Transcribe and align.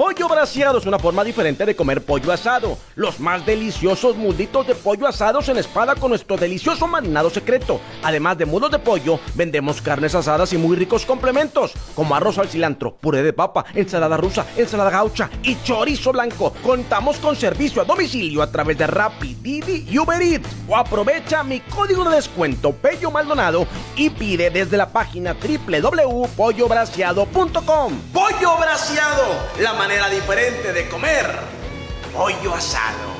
Pollo 0.00 0.30
braseado 0.30 0.78
es 0.78 0.86
una 0.86 0.98
forma 0.98 1.22
diferente 1.22 1.66
de 1.66 1.76
comer 1.76 2.02
pollo 2.02 2.32
asado. 2.32 2.78
Los 2.94 3.20
más 3.20 3.44
deliciosos 3.44 4.16
muslitos 4.16 4.66
de 4.66 4.74
pollo 4.74 5.06
asados 5.06 5.50
en 5.50 5.58
espada 5.58 5.94
con 5.94 6.08
nuestro 6.08 6.38
delicioso 6.38 6.86
marinado 6.86 7.28
secreto. 7.28 7.82
Además 8.02 8.38
de 8.38 8.46
mudos 8.46 8.70
de 8.70 8.78
pollo, 8.78 9.20
vendemos 9.34 9.82
carnes 9.82 10.14
asadas 10.14 10.54
y 10.54 10.56
muy 10.56 10.74
ricos 10.74 11.04
complementos, 11.04 11.74
como 11.94 12.14
arroz 12.14 12.38
al 12.38 12.48
cilantro, 12.48 12.94
puré 12.94 13.22
de 13.22 13.34
papa, 13.34 13.66
ensalada 13.74 14.16
rusa, 14.16 14.46
ensalada 14.56 14.88
gaucha 14.88 15.28
y 15.42 15.62
chorizo 15.64 16.12
blanco. 16.12 16.54
Contamos 16.62 17.18
con 17.18 17.36
servicio 17.36 17.82
a 17.82 17.84
domicilio 17.84 18.40
a 18.40 18.50
través 18.50 18.78
de 18.78 18.86
Rappi, 18.86 19.34
Didi 19.34 19.84
y 19.86 19.98
Uber 19.98 20.22
Eats. 20.22 20.48
O 20.66 20.78
aprovecha 20.78 21.44
mi 21.44 21.60
código 21.60 22.08
de 22.08 22.16
descuento 22.16 22.72
Pello 22.72 23.10
Maldonado 23.10 23.66
y 23.96 24.08
pide 24.08 24.48
desde 24.48 24.78
la 24.78 24.88
página 24.88 25.34
www.pollobraseado.com. 25.34 28.00
Pollo 28.14 28.56
braseado, 28.56 29.26
la 29.60 29.74
manera 29.74 29.89
diferente 29.90 30.72
de 30.72 30.88
comer 30.88 31.26
pollo 32.14 32.54
asado. 32.54 33.10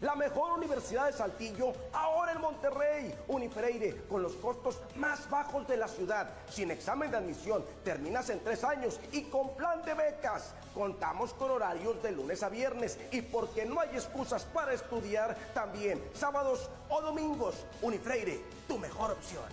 La 0.00 0.14
mejor 0.14 0.58
universidad 0.58 1.06
de 1.06 1.12
Saltillo, 1.12 1.72
ahora 1.92 2.32
en 2.32 2.40
Monterrey. 2.40 3.14
Unifreire, 3.28 4.02
con 4.08 4.22
los 4.22 4.32
costos 4.34 4.80
más 4.96 5.28
bajos 5.28 5.68
de 5.68 5.76
la 5.76 5.88
ciudad. 5.88 6.30
Sin 6.48 6.70
examen 6.70 7.10
de 7.10 7.18
admisión, 7.18 7.64
terminas 7.84 8.30
en 8.30 8.42
tres 8.42 8.64
años 8.64 8.98
y 9.12 9.24
con 9.24 9.54
plan 9.56 9.82
de 9.82 9.92
becas. 9.92 10.54
Contamos 10.74 11.34
con 11.34 11.50
horarios 11.50 12.02
de 12.02 12.12
lunes 12.12 12.42
a 12.42 12.48
viernes 12.48 12.98
y 13.12 13.20
porque 13.20 13.66
no 13.66 13.80
hay 13.80 13.90
excusas 13.90 14.44
para 14.44 14.72
estudiar, 14.72 15.36
también 15.52 16.02
sábados 16.14 16.70
o 16.88 17.02
domingos. 17.02 17.66
Unifreire, 17.82 18.40
tu 18.66 18.78
mejor 18.78 19.12
opción. 19.12 19.44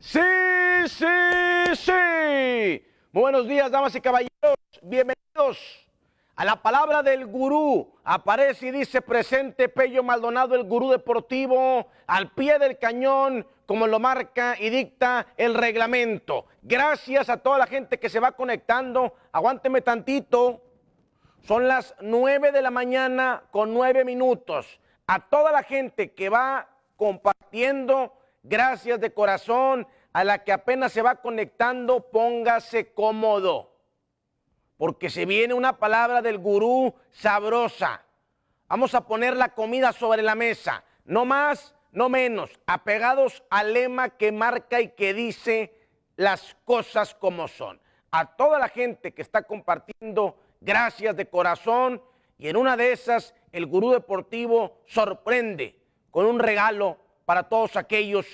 Sí, 0.00 0.20
sí, 0.88 1.76
sí. 1.76 2.91
Muy 3.14 3.24
buenos 3.24 3.46
días, 3.46 3.70
damas 3.70 3.94
y 3.94 4.00
caballeros. 4.00 4.56
Bienvenidos 4.80 5.86
a 6.34 6.46
la 6.46 6.62
palabra 6.62 7.02
del 7.02 7.26
gurú. 7.26 7.92
Aparece 8.04 8.68
y 8.68 8.70
dice 8.70 9.02
presente 9.02 9.68
Pello 9.68 10.02
Maldonado, 10.02 10.54
el 10.54 10.64
gurú 10.64 10.88
deportivo, 10.88 11.88
al 12.06 12.30
pie 12.30 12.58
del 12.58 12.78
cañón, 12.78 13.46
como 13.66 13.86
lo 13.86 14.00
marca 14.00 14.56
y 14.58 14.70
dicta 14.70 15.26
el 15.36 15.52
reglamento. 15.54 16.46
Gracias 16.62 17.28
a 17.28 17.36
toda 17.36 17.58
la 17.58 17.66
gente 17.66 18.00
que 18.00 18.08
se 18.08 18.18
va 18.18 18.32
conectando. 18.32 19.14
Aguánteme 19.30 19.82
tantito. 19.82 20.62
Son 21.42 21.68
las 21.68 21.94
nueve 22.00 22.50
de 22.50 22.62
la 22.62 22.70
mañana 22.70 23.42
con 23.50 23.74
nueve 23.74 24.06
minutos. 24.06 24.80
A 25.06 25.28
toda 25.28 25.52
la 25.52 25.64
gente 25.64 26.14
que 26.14 26.30
va 26.30 26.66
compartiendo, 26.96 28.14
gracias 28.42 28.98
de 29.00 29.12
corazón 29.12 29.86
a 30.12 30.24
la 30.24 30.44
que 30.44 30.52
apenas 30.52 30.92
se 30.92 31.02
va 31.02 31.16
conectando, 31.16 32.10
póngase 32.10 32.92
cómodo. 32.92 33.72
Porque 34.76 35.10
se 35.10 35.26
viene 35.26 35.54
una 35.54 35.78
palabra 35.78 36.22
del 36.22 36.38
gurú 36.38 36.94
sabrosa. 37.10 38.04
Vamos 38.68 38.94
a 38.94 39.06
poner 39.06 39.36
la 39.36 39.54
comida 39.54 39.92
sobre 39.92 40.22
la 40.22 40.34
mesa. 40.34 40.84
No 41.04 41.24
más, 41.24 41.74
no 41.92 42.08
menos. 42.08 42.50
Apegados 42.66 43.42
al 43.48 43.72
lema 43.72 44.10
que 44.10 44.32
marca 44.32 44.80
y 44.80 44.88
que 44.88 45.14
dice 45.14 45.74
las 46.16 46.56
cosas 46.64 47.14
como 47.14 47.48
son. 47.48 47.80
A 48.10 48.36
toda 48.36 48.58
la 48.58 48.68
gente 48.68 49.14
que 49.14 49.22
está 49.22 49.42
compartiendo, 49.42 50.36
gracias 50.60 51.16
de 51.16 51.28
corazón. 51.28 52.02
Y 52.36 52.48
en 52.48 52.56
una 52.56 52.76
de 52.76 52.92
esas, 52.92 53.34
el 53.52 53.66
gurú 53.66 53.92
deportivo 53.92 54.80
sorprende 54.86 55.78
con 56.10 56.26
un 56.26 56.38
regalo 56.38 56.98
para 57.24 57.48
todos 57.48 57.76
aquellos 57.76 58.26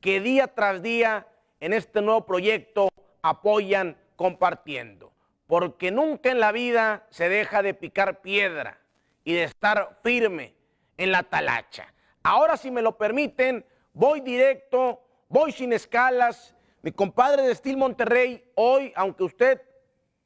que 0.00 0.20
día 0.20 0.48
tras 0.48 0.82
día 0.82 1.26
en 1.60 1.72
este 1.72 2.00
nuevo 2.00 2.24
proyecto 2.24 2.88
apoyan 3.22 3.96
compartiendo. 4.16 5.12
Porque 5.46 5.90
nunca 5.90 6.30
en 6.30 6.40
la 6.40 6.52
vida 6.52 7.06
se 7.10 7.28
deja 7.28 7.62
de 7.62 7.74
picar 7.74 8.20
piedra 8.20 8.80
y 9.24 9.34
de 9.34 9.44
estar 9.44 9.98
firme 10.02 10.54
en 10.96 11.12
la 11.12 11.22
talacha. 11.24 11.92
Ahora, 12.22 12.56
si 12.56 12.70
me 12.70 12.82
lo 12.82 12.96
permiten, 12.96 13.64
voy 13.92 14.20
directo, 14.20 15.02
voy 15.28 15.52
sin 15.52 15.72
escalas. 15.72 16.54
Mi 16.82 16.92
compadre 16.92 17.42
de 17.42 17.54
Steel 17.54 17.76
Monterrey, 17.76 18.44
hoy, 18.54 18.92
aunque 18.94 19.24
usted 19.24 19.62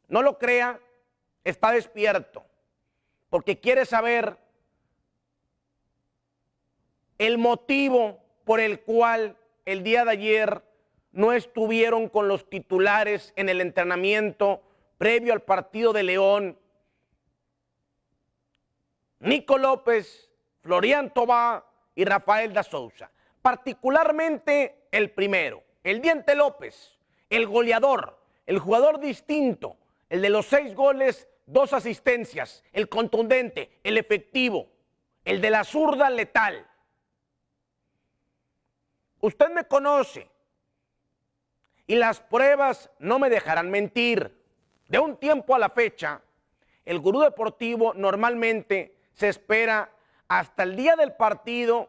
no 0.09 0.23
lo 0.23 0.39
crea, 0.39 0.79
está 1.43 1.73
despierto. 1.73 2.45
Porque 3.31 3.59
quiere 3.59 3.87
saber 3.87 4.37
el 7.19 7.39
motivo 7.39 8.21
por 8.45 8.61
el 8.61 8.81
cual 8.81 9.37
el 9.65 9.83
día 9.83 10.05
de 10.05 10.11
ayer 10.13 10.63
no 11.13 11.33
estuvieron 11.33 12.09
con 12.09 12.29
los 12.29 12.49
titulares 12.49 13.33
en 13.37 13.49
el 13.49 13.61
entrenamiento 13.61 14.63
previo 14.99 15.33
al 15.33 15.43
partido 15.43 15.93
de 15.93 16.03
León. 16.03 16.59
Nico 19.21 19.59
López, 19.59 20.31
Florian 20.61 21.13
Tobá 21.13 21.65
y 21.95 22.05
Rafael 22.05 22.53
da 22.53 22.63
Souza. 22.63 23.11
Particularmente 23.41 24.87
el 24.91 25.11
primero, 25.11 25.63
el 25.83 26.01
Diente 26.01 26.35
López, 26.35 26.99
el 27.31 27.47
goleador, 27.47 28.19
el 28.47 28.59
jugador 28.59 29.01
distinto, 29.01 29.77
el 30.09 30.23
de 30.23 30.31
los 30.31 30.47
seis 30.47 30.75
goles, 30.75 31.29
dos 31.47 31.73
asistencias, 31.73 32.65
el 32.73 32.89
contundente, 32.89 33.79
el 33.83 33.99
efectivo, 33.99 34.69
el 35.25 35.41
de 35.41 35.51
la 35.51 35.65
zurda 35.65 36.11
letal. 36.11 36.67
Usted 39.25 39.49
me 39.49 39.65
conoce 39.65 40.29
y 41.87 41.95
las 41.95 42.21
pruebas 42.21 42.91
no 42.99 43.19
me 43.19 43.31
dejarán 43.31 43.71
mentir. 43.71 44.39
De 44.87 44.99
un 44.99 45.17
tiempo 45.17 45.55
a 45.55 45.59
la 45.59 45.71
fecha, 45.71 46.21
el 46.85 46.99
gurú 46.99 47.21
deportivo 47.21 47.95
normalmente 47.95 48.99
se 49.15 49.31
espera 49.31 49.91
hasta 50.29 50.65
el 50.65 50.77
día 50.77 50.95
del 50.97 51.15
partido, 51.15 51.89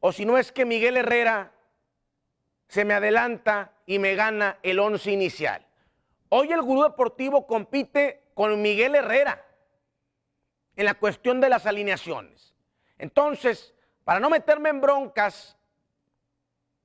o 0.00 0.12
si 0.12 0.24
no 0.24 0.38
es 0.38 0.50
que 0.50 0.64
Miguel 0.64 0.96
Herrera 0.96 1.52
se 2.68 2.86
me 2.86 2.94
adelanta 2.94 3.72
y 3.84 3.98
me 3.98 4.14
gana 4.14 4.56
el 4.62 4.78
once 4.78 5.10
inicial. 5.10 5.66
Hoy 6.30 6.52
el 6.52 6.62
gurú 6.62 6.84
deportivo 6.84 7.46
compite 7.46 8.30
con 8.32 8.62
Miguel 8.62 8.94
Herrera 8.94 9.44
en 10.74 10.86
la 10.86 10.94
cuestión 10.94 11.38
de 11.42 11.50
las 11.50 11.66
alineaciones. 11.66 12.54
Entonces, 12.96 13.74
para 14.04 14.20
no 14.20 14.30
meterme 14.30 14.70
en 14.70 14.80
broncas, 14.80 15.58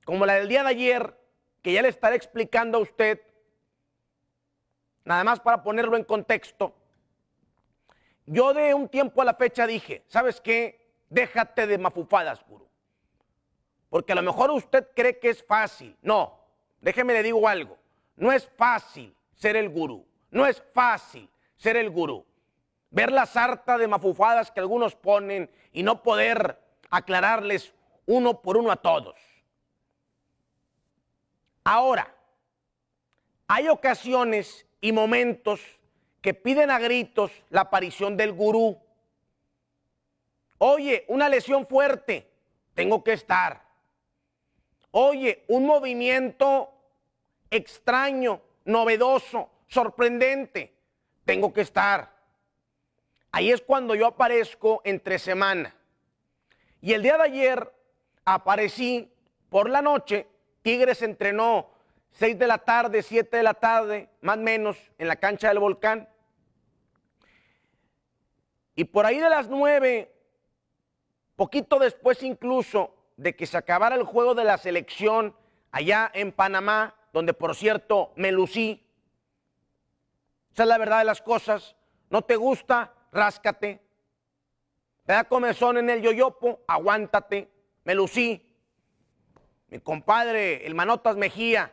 como 0.08 0.24
la 0.24 0.36
del 0.36 0.48
día 0.48 0.62
de 0.62 0.70
ayer, 0.70 1.14
que 1.60 1.70
ya 1.70 1.82
le 1.82 1.88
estaré 1.88 2.16
explicando 2.16 2.78
a 2.78 2.80
usted, 2.80 3.20
nada 5.04 5.22
más 5.22 5.38
para 5.38 5.62
ponerlo 5.62 5.98
en 5.98 6.04
contexto, 6.04 6.74
yo 8.24 8.54
de 8.54 8.72
un 8.72 8.88
tiempo 8.88 9.20
a 9.20 9.26
la 9.26 9.34
fecha 9.34 9.66
dije, 9.66 10.02
¿sabes 10.08 10.40
qué? 10.40 10.94
Déjate 11.10 11.66
de 11.66 11.76
mafufadas, 11.76 12.42
gurú. 12.48 12.66
Porque 13.90 14.12
a 14.12 14.14
lo 14.14 14.22
mejor 14.22 14.50
usted 14.50 14.88
cree 14.96 15.18
que 15.18 15.28
es 15.28 15.44
fácil. 15.44 15.94
No, 16.00 16.40
déjeme 16.80 17.12
le 17.12 17.22
digo 17.22 17.46
algo. 17.46 17.76
No 18.16 18.32
es 18.32 18.48
fácil 18.56 19.14
ser 19.34 19.56
el 19.56 19.68
gurú. 19.68 20.06
No 20.30 20.46
es 20.46 20.62
fácil 20.72 21.28
ser 21.58 21.76
el 21.76 21.90
gurú. 21.90 22.24
Ver 22.88 23.12
la 23.12 23.26
sarta 23.26 23.76
de 23.76 23.86
mafufadas 23.86 24.50
que 24.52 24.60
algunos 24.60 24.94
ponen 24.94 25.50
y 25.70 25.82
no 25.82 26.02
poder 26.02 26.58
aclararles 26.88 27.74
uno 28.06 28.40
por 28.40 28.56
uno 28.56 28.72
a 28.72 28.76
todos. 28.76 29.27
Ahora, 31.70 32.14
hay 33.46 33.68
ocasiones 33.68 34.66
y 34.80 34.90
momentos 34.90 35.60
que 36.22 36.32
piden 36.32 36.70
a 36.70 36.78
gritos 36.78 37.30
la 37.50 37.60
aparición 37.60 38.16
del 38.16 38.32
gurú. 38.32 38.80
Oye, 40.56 41.04
una 41.08 41.28
lesión 41.28 41.66
fuerte, 41.66 42.26
tengo 42.72 43.04
que 43.04 43.12
estar. 43.12 43.62
Oye, 44.92 45.44
un 45.48 45.66
movimiento 45.66 46.72
extraño, 47.50 48.40
novedoso, 48.64 49.50
sorprendente, 49.66 50.72
tengo 51.26 51.52
que 51.52 51.60
estar. 51.60 52.16
Ahí 53.30 53.52
es 53.52 53.60
cuando 53.60 53.94
yo 53.94 54.06
aparezco 54.06 54.80
entre 54.84 55.18
semana. 55.18 55.76
Y 56.80 56.94
el 56.94 57.02
día 57.02 57.18
de 57.18 57.24
ayer 57.24 57.74
aparecí 58.24 59.12
por 59.50 59.68
la 59.68 59.82
noche 59.82 60.26
Tigres 60.68 61.00
entrenó 61.00 61.70
6 62.10 62.38
de 62.38 62.46
la 62.46 62.58
tarde, 62.58 63.02
7 63.02 63.38
de 63.38 63.42
la 63.42 63.54
tarde, 63.54 64.10
más 64.20 64.36
o 64.36 64.40
menos, 64.40 64.76
en 64.98 65.08
la 65.08 65.16
cancha 65.16 65.48
del 65.48 65.60
volcán. 65.60 66.06
Y 68.74 68.84
por 68.84 69.06
ahí 69.06 69.18
de 69.18 69.30
las 69.30 69.48
9, 69.48 70.14
poquito 71.36 71.78
después 71.78 72.22
incluso 72.22 72.94
de 73.16 73.34
que 73.34 73.46
se 73.46 73.56
acabara 73.56 73.96
el 73.96 74.02
juego 74.02 74.34
de 74.34 74.44
la 74.44 74.58
selección 74.58 75.34
allá 75.70 76.10
en 76.12 76.32
Panamá, 76.32 76.94
donde 77.14 77.32
por 77.32 77.56
cierto 77.56 78.12
me 78.16 78.30
lucí. 78.30 78.86
Esa 80.52 80.64
es 80.64 80.68
la 80.68 80.76
verdad 80.76 80.98
de 80.98 81.06
las 81.06 81.22
cosas. 81.22 81.76
No 82.10 82.20
te 82.20 82.36
gusta, 82.36 82.92
ráscate. 83.10 83.80
Te 85.06 85.14
da 85.14 85.24
comezón 85.24 85.78
en 85.78 85.88
el 85.88 86.02
yoyopo, 86.02 86.60
aguántate. 86.66 87.50
Me 87.84 87.94
lucí 87.94 88.47
mi 89.68 89.80
compadre, 89.80 90.66
el 90.66 90.74
Manotas 90.74 91.16
Mejía, 91.16 91.72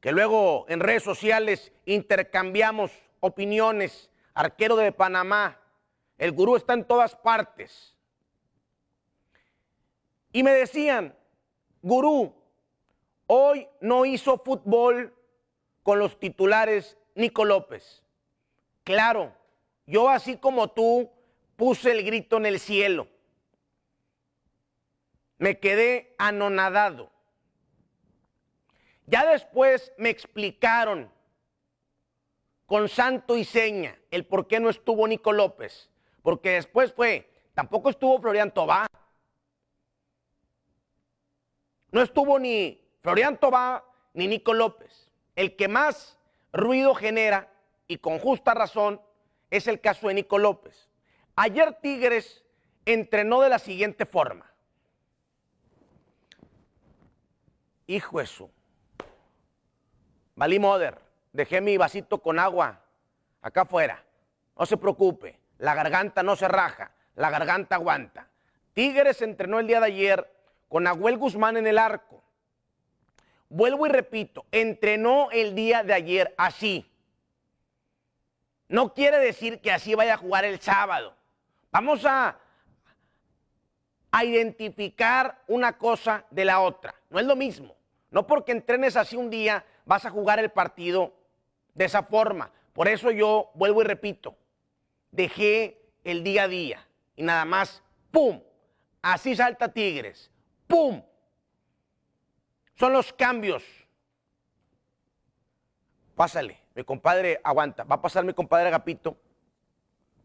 que 0.00 0.12
luego 0.12 0.66
en 0.68 0.80
redes 0.80 1.02
sociales 1.02 1.72
intercambiamos 1.86 2.92
opiniones, 3.20 4.10
arquero 4.34 4.76
de 4.76 4.92
Panamá, 4.92 5.58
el 6.18 6.32
gurú 6.32 6.56
está 6.56 6.74
en 6.74 6.84
todas 6.84 7.14
partes. 7.16 7.96
Y 10.32 10.42
me 10.42 10.52
decían, 10.52 11.14
gurú, 11.82 12.34
hoy 13.26 13.68
no 13.80 14.04
hizo 14.04 14.38
fútbol 14.38 15.14
con 15.82 15.98
los 15.98 16.18
titulares 16.18 16.96
Nico 17.14 17.44
López. 17.44 18.02
Claro, 18.84 19.32
yo 19.86 20.08
así 20.08 20.36
como 20.36 20.70
tú 20.70 21.10
puse 21.56 21.92
el 21.92 22.04
grito 22.04 22.38
en 22.38 22.46
el 22.46 22.58
cielo. 22.58 23.08
Me 25.38 25.58
quedé 25.60 26.14
anonadado. 26.18 27.11
Ya 29.12 29.26
después 29.26 29.92
me 29.98 30.08
explicaron 30.08 31.12
con 32.64 32.88
santo 32.88 33.36
y 33.36 33.44
seña 33.44 33.94
el 34.10 34.24
por 34.24 34.48
qué 34.48 34.58
no 34.58 34.70
estuvo 34.70 35.06
Nico 35.06 35.32
López. 35.32 35.90
Porque 36.22 36.52
después 36.52 36.94
fue, 36.94 37.30
tampoco 37.52 37.90
estuvo 37.90 38.18
Florian 38.18 38.54
Tobá. 38.54 38.86
No 41.90 42.00
estuvo 42.00 42.38
ni 42.38 42.82
Florian 43.02 43.38
Tobá 43.38 43.84
ni 44.14 44.28
Nico 44.28 44.54
López. 44.54 45.12
El 45.36 45.56
que 45.56 45.68
más 45.68 46.18
ruido 46.50 46.94
genera, 46.94 47.52
y 47.88 47.98
con 47.98 48.18
justa 48.18 48.54
razón, 48.54 48.98
es 49.50 49.66
el 49.66 49.82
caso 49.82 50.08
de 50.08 50.14
Nico 50.14 50.38
López. 50.38 50.88
Ayer 51.36 51.74
Tigres 51.82 52.42
entrenó 52.86 53.42
de 53.42 53.50
la 53.50 53.58
siguiente 53.58 54.06
forma. 54.06 54.50
Hijo 57.86 58.18
eso. 58.18 58.50
Valí 60.42 60.58
Moder, 60.58 60.98
dejé 61.32 61.60
mi 61.60 61.76
vasito 61.76 62.20
con 62.20 62.40
agua 62.40 62.80
acá 63.42 63.60
afuera. 63.60 64.02
No 64.58 64.66
se 64.66 64.76
preocupe, 64.76 65.38
la 65.58 65.72
garganta 65.72 66.24
no 66.24 66.34
se 66.34 66.48
raja, 66.48 66.90
la 67.14 67.30
garganta 67.30 67.76
aguanta. 67.76 68.26
Tigres 68.72 69.22
entrenó 69.22 69.60
el 69.60 69.68
día 69.68 69.78
de 69.78 69.86
ayer 69.86 70.34
con 70.68 70.88
Aguel 70.88 71.16
Guzmán 71.16 71.58
en 71.58 71.68
el 71.68 71.78
arco. 71.78 72.24
Vuelvo 73.50 73.86
y 73.86 73.90
repito, 73.90 74.44
entrenó 74.50 75.28
el 75.30 75.54
día 75.54 75.84
de 75.84 75.94
ayer 75.94 76.34
así. 76.36 76.90
No 78.66 78.94
quiere 78.94 79.18
decir 79.18 79.60
que 79.60 79.70
así 79.70 79.94
vaya 79.94 80.14
a 80.14 80.18
jugar 80.18 80.44
el 80.44 80.58
sábado. 80.58 81.14
Vamos 81.70 82.04
a 82.04 82.36
identificar 84.24 85.40
una 85.46 85.78
cosa 85.78 86.24
de 86.30 86.44
la 86.44 86.58
otra. 86.58 86.96
No 87.10 87.20
es 87.20 87.26
lo 87.26 87.36
mismo. 87.36 87.76
No 88.10 88.26
porque 88.26 88.50
entrenes 88.50 88.96
así 88.96 89.16
un 89.16 89.30
día 89.30 89.64
vas 89.84 90.04
a 90.04 90.10
jugar 90.10 90.38
el 90.38 90.50
partido 90.50 91.14
de 91.74 91.84
esa 91.84 92.02
forma. 92.02 92.50
Por 92.72 92.88
eso 92.88 93.10
yo 93.10 93.50
vuelvo 93.54 93.82
y 93.82 93.84
repito, 93.84 94.36
dejé 95.10 95.82
el 96.04 96.24
día 96.24 96.44
a 96.44 96.48
día 96.48 96.86
y 97.16 97.22
nada 97.22 97.44
más, 97.44 97.82
¡pum! 98.10 98.40
Así 99.02 99.34
salta 99.34 99.72
Tigres, 99.72 100.30
¡pum! 100.66 101.02
Son 102.74 102.92
los 102.92 103.12
cambios. 103.12 103.62
Pásale, 106.14 106.58
mi 106.74 106.84
compadre 106.84 107.40
aguanta. 107.42 107.84
Va 107.84 107.96
a 107.96 108.02
pasar 108.02 108.24
mi 108.24 108.32
compadre 108.32 108.68
Agapito. 108.68 109.16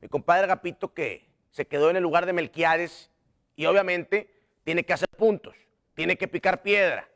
Mi 0.01 0.07
compadre 0.07 0.43
Agapito 0.43 0.93
que 0.93 1.27
se 1.51 1.67
quedó 1.67 1.89
en 1.89 1.97
el 1.97 2.03
lugar 2.03 2.25
de 2.25 2.33
Melquiades 2.33 3.09
y 3.55 3.65
obviamente 3.65 4.33
tiene 4.63 4.83
que 4.83 4.93
hacer 4.93 5.09
puntos, 5.09 5.55
tiene 5.95 6.17
que 6.17 6.27
picar 6.27 6.61
piedra. 6.61 7.09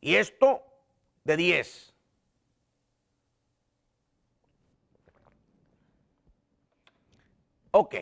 Y 0.00 0.16
esto 0.16 0.62
de 1.24 1.36
10. 1.36 1.94
Ok. 7.72 7.94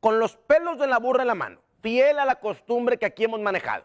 Con 0.00 0.18
los 0.18 0.36
pelos 0.36 0.78
de 0.78 0.86
la 0.86 0.98
burra 0.98 1.22
en 1.22 1.28
la 1.28 1.34
mano, 1.34 1.60
fiel 1.80 2.18
a 2.18 2.24
la 2.24 2.40
costumbre 2.40 2.98
que 2.98 3.06
aquí 3.06 3.24
hemos 3.24 3.40
manejado. 3.40 3.84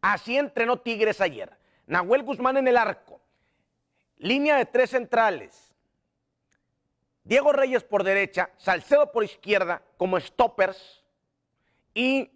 Así 0.00 0.36
entrenó 0.36 0.78
Tigres 0.78 1.20
ayer. 1.20 1.56
Nahuel 1.86 2.22
Guzmán 2.22 2.56
en 2.58 2.68
el 2.68 2.76
arco. 2.76 3.20
Línea 4.18 4.56
de 4.56 4.66
tres 4.66 4.90
centrales. 4.90 5.74
Diego 7.24 7.52
Reyes 7.52 7.84
por 7.84 8.04
derecha, 8.04 8.50
Salcedo 8.56 9.12
por 9.12 9.24
izquierda 9.24 9.82
como 9.96 10.18
stoppers 10.18 11.04
y 11.92 12.30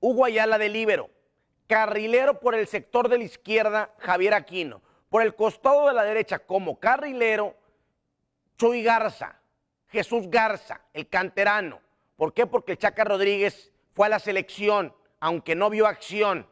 Hugo 0.00 0.24
Ayala 0.24 0.56
de 0.58 0.68
líbero. 0.68 1.10
Carrilero 1.72 2.38
por 2.38 2.54
el 2.54 2.66
sector 2.66 3.08
de 3.08 3.16
la 3.16 3.24
izquierda, 3.24 3.94
Javier 3.96 4.34
Aquino. 4.34 4.82
Por 5.08 5.22
el 5.22 5.34
costado 5.34 5.88
de 5.88 5.94
la 5.94 6.04
derecha 6.04 6.38
como 6.38 6.78
carrilero, 6.78 7.56
Chuy 8.58 8.82
Garza. 8.82 9.40
Jesús 9.88 10.28
Garza, 10.28 10.82
el 10.92 11.08
canterano. 11.08 11.80
¿Por 12.16 12.34
qué? 12.34 12.46
Porque 12.46 12.76
Chaca 12.76 13.04
Rodríguez 13.04 13.72
fue 13.94 14.04
a 14.04 14.10
la 14.10 14.18
selección, 14.18 14.94
aunque 15.18 15.54
no 15.54 15.70
vio 15.70 15.86
acción. 15.86 16.46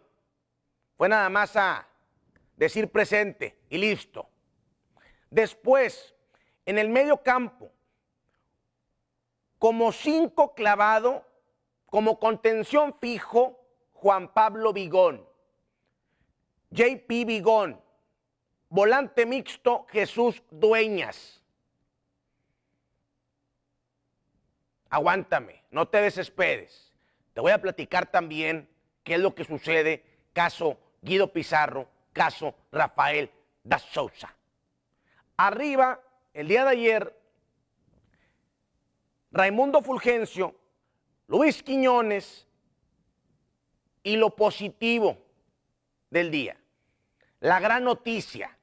Fue 0.96 1.06
nada 1.06 1.28
más 1.28 1.54
a 1.54 1.86
decir 2.56 2.90
presente 2.90 3.58
y 3.68 3.76
listo. 3.76 4.26
Después, 5.28 6.14
en 6.64 6.78
el 6.78 6.88
medio 6.88 7.18
campo, 7.18 7.70
como 9.58 9.92
cinco 9.92 10.54
clavado, 10.54 11.26
como 11.84 12.18
contención 12.18 12.96
fijo, 12.98 13.59
Juan 14.00 14.32
Pablo 14.32 14.72
Vigón. 14.72 15.26
JP 16.70 17.08
Vigón. 17.26 17.80
Volante 18.68 19.26
mixto, 19.26 19.86
Jesús 19.88 20.42
Dueñas. 20.50 21.40
aguántame, 24.90 25.62
no 25.70 25.88
te 25.88 26.02
desesperes. 26.02 26.92
Te 27.32 27.40
voy 27.40 27.52
a 27.52 27.62
platicar 27.62 28.10
también 28.10 28.68
qué 29.04 29.14
es 29.14 29.20
lo 29.20 29.34
que 29.34 29.44
sucede, 29.44 30.04
caso 30.32 30.76
Guido 31.00 31.32
Pizarro, 31.32 31.88
caso 32.12 32.54
Rafael 32.72 33.30
da 33.62 33.78
Sousa. 33.78 34.34
Arriba, 35.36 36.00
el 36.34 36.48
día 36.48 36.64
de 36.64 36.70
ayer, 36.70 37.16
Raimundo 39.30 39.80
Fulgencio, 39.80 40.54
Luis 41.28 41.62
Quiñones 41.62 42.46
y 44.02 44.16
lo 44.16 44.34
positivo 44.36 45.18
del 46.10 46.30
día. 46.30 46.56
La 47.40 47.60
gran 47.60 47.84
noticia, 47.84 48.56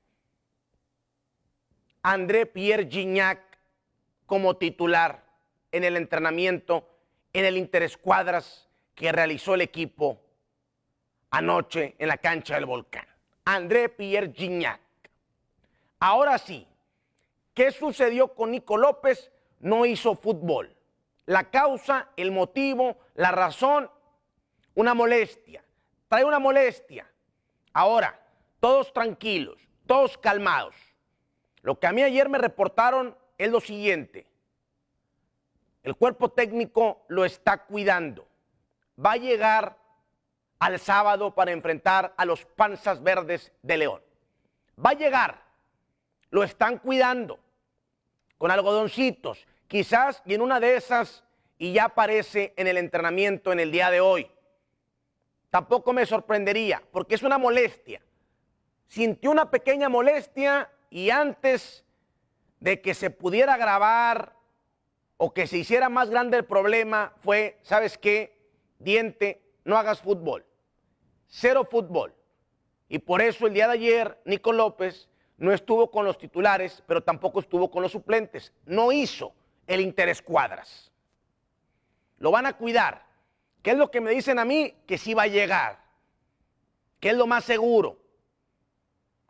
André 2.04 2.46
Pierre 2.46 2.88
Gignac 2.90 3.42
como 4.26 4.58
titular 4.58 5.24
en 5.72 5.84
el 5.84 5.98
entrenamiento, 5.98 6.88
en 7.34 7.46
el 7.46 7.58
interescuadras 7.58 8.68
que 8.96 9.12
realizó 9.12 9.56
el 9.56 9.62
equipo 9.62 10.22
anoche 11.30 11.96
en 12.00 12.08
la 12.08 12.18
cancha 12.18 12.56
del 12.56 12.66
volcán. 12.66 13.08
André 13.46 13.90
Pierre 13.90 14.34
Gignac. 14.34 14.82
Ahora 16.00 16.38
sí, 16.38 16.68
¿qué 17.54 17.72
sucedió 17.72 18.34
con 18.34 18.52
Nico 18.52 18.78
López? 18.78 19.32
No 19.60 19.86
hizo 19.86 20.16
fútbol. 20.16 20.76
La 21.26 21.50
causa, 21.50 22.10
el 22.16 22.32
motivo, 22.32 22.98
la 23.16 23.32
razón, 23.32 23.90
una 24.78 24.94
molestia. 24.94 25.64
Trae 26.08 26.24
una 26.24 26.38
molestia. 26.38 27.10
Ahora, 27.74 28.20
todos 28.60 28.94
tranquilos, 28.94 29.60
todos 29.88 30.20
calmados. 30.20 30.76
Lo 31.64 31.80
que 31.80 31.88
a 31.88 31.92
mí 31.92 32.04
ayer 32.04 32.30
me 32.30 32.38
reportaron 32.38 33.18
es 33.40 33.50
lo 33.50 33.60
siguiente. 33.60 34.28
El 35.82 35.96
cuerpo 35.96 36.30
técnico 36.30 37.06
lo 37.08 37.26
está 37.26 37.66
cuidando. 37.66 38.28
Va 39.04 39.14
a 39.14 39.18
llegar 39.18 39.78
al 40.60 40.80
sábado 40.80 41.34
para 41.34 41.52
enfrentar 41.52 42.14
a 42.16 42.26
los 42.26 42.46
panzas 42.46 43.02
verdes 43.02 43.52
de 43.64 43.78
León. 43.78 44.02
Va 44.84 44.92
a 44.92 44.94
llegar. 44.94 45.42
Lo 46.30 46.44
están 46.44 46.78
cuidando 46.78 47.40
con 48.38 48.52
algodoncitos. 48.52 49.48
Quizás 49.68 50.22
y 50.24 50.36
en 50.36 50.42
una 50.42 50.60
de 50.60 50.76
esas 50.76 51.24
y 51.58 51.74
ya 51.74 51.86
aparece 51.86 52.54
en 52.58 52.68
el 52.68 52.78
entrenamiento 52.78 53.52
en 53.52 53.60
el 53.60 53.72
día 53.72 53.90
de 53.90 54.02
hoy. 54.02 54.30
Tampoco 55.50 55.94
me 55.94 56.06
sorprendería 56.06 56.82
porque 56.92 57.16
es 57.16 57.24
una 57.24 57.38
molestia. 57.38 58.02
Sintió 58.88 59.32
una 59.32 59.50
pequeña 59.50 59.90
molestia 59.90 60.72
y 60.90 61.10
antes 61.10 61.84
de 62.60 62.82
que 62.82 62.94
se 62.94 63.10
pudiera 63.10 63.58
grabar 63.58 64.34
o 65.18 65.34
que 65.34 65.48
se 65.48 65.58
hiciera 65.58 65.90
más 65.90 66.10
grande 66.10 66.38
el 66.38 66.46
problema 66.46 67.14
fue, 67.22 67.58
¿sabes 67.62 67.98
qué? 67.98 68.38
Diente, 68.80 69.42
no 69.64 69.78
hagas 69.78 70.02
fútbol. 70.02 70.46
Cero 71.28 71.68
fútbol. 71.70 72.14
Y 72.90 73.00
por 73.00 73.22
eso 73.22 73.48
el 73.48 73.54
día 73.54 73.68
de 73.68 73.74
ayer 73.74 74.22
Nico 74.26 74.54
López 74.54 75.10
no 75.38 75.52
estuvo 75.54 75.92
con 75.92 76.06
los 76.06 76.18
titulares, 76.18 76.84
pero 76.88 77.04
tampoco 77.04 77.40
estuvo 77.40 77.70
con 77.70 77.82
los 77.84 77.92
suplentes. 77.92 78.54
No 78.66 78.92
hizo 78.92 79.34
el 79.68 79.82
interés 79.82 80.22
cuadras. 80.22 80.92
Lo 82.18 82.32
van 82.32 82.46
a 82.46 82.54
cuidar. 82.54 83.07
¿Qué 83.68 83.72
es 83.72 83.78
lo 83.78 83.92
que 83.92 84.00
me 84.00 84.12
dicen 84.12 84.40
a 84.40 84.46
mí? 84.46 84.74
Que 84.88 84.98
sí 84.98 85.14
va 85.14 85.24
a 85.24 85.28
llegar. 85.28 85.78
¿Qué 87.02 87.10
es 87.10 87.18
lo 87.18 87.28
más 87.28 87.44
seguro? 87.44 88.00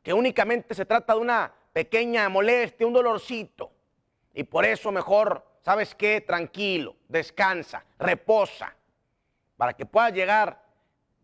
que 0.03 0.13
únicamente 0.13 0.75
se 0.75 0.85
trata 0.85 1.15
de 1.15 1.21
una 1.21 1.51
pequeña 1.73 2.29
molestia, 2.29 2.85
un 2.85 2.93
dolorcito. 2.93 3.71
Y 4.35 4.43
por 4.43 4.63
eso 4.63 4.91
mejor, 4.91 5.43
¿sabes 5.63 5.95
qué? 5.95 6.21
Tranquilo, 6.21 6.97
descansa, 7.07 7.83
reposa, 7.97 8.75
para 9.57 9.73
que 9.73 9.87
pueda 9.87 10.11
llegar 10.11 10.63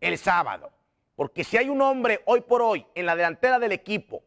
el 0.00 0.18
sábado. 0.18 0.72
Porque 1.14 1.44
si 1.44 1.56
hay 1.56 1.68
un 1.68 1.82
hombre 1.82 2.20
hoy 2.24 2.40
por 2.40 2.62
hoy 2.62 2.84
en 2.96 3.06
la 3.06 3.14
delantera 3.14 3.60
del 3.60 3.70
equipo 3.70 4.24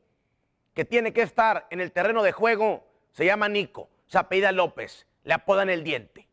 que 0.74 0.86
tiene 0.86 1.12
que 1.12 1.24
estar 1.24 1.68
en 1.72 1.82
el 1.82 1.92
terreno 1.92 2.24
de 2.24 2.32
juego, 2.32 2.88
se 3.12 3.26
llama 3.26 3.50
Nico, 3.50 3.90
se 4.06 4.18
apellida 4.18 4.54
López, 4.54 5.06
le 5.26 5.34
apodan 5.34 5.70
el 5.70 5.84
diente. 5.84 6.30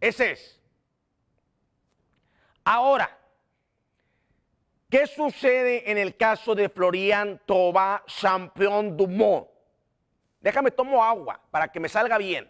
Ese 0.00 0.30
es. 0.30 0.63
Ahora, 2.64 3.10
¿qué 4.88 5.06
sucede 5.06 5.90
en 5.90 5.98
el 5.98 6.16
caso 6.16 6.54
de 6.54 6.70
Florian 6.70 7.40
Toba, 7.44 8.02
Champion 8.06 8.96
Dumont? 8.96 9.46
Déjame 10.40 10.70
tomo 10.70 11.04
agua 11.04 11.40
para 11.50 11.68
que 11.68 11.78
me 11.78 11.88
salga 11.88 12.16
bien. 12.16 12.48